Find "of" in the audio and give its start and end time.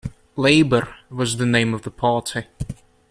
1.75-1.83